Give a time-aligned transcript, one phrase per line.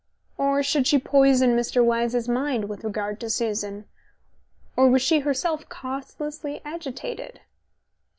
[0.35, 1.85] Or should she poison Mr.
[1.85, 3.85] Wyse's mind with regard to Susan?...
[4.75, 7.41] Or was she herself causelessly agitated?